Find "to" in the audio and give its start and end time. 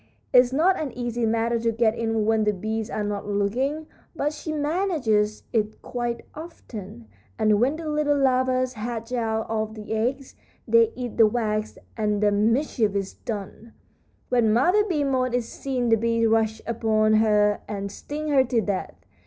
1.59-1.71, 18.43-18.59